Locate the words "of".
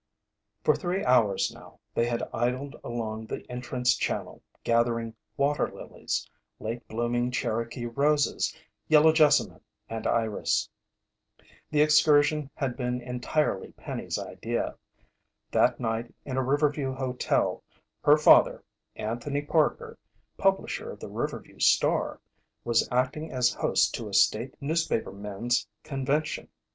20.89-20.99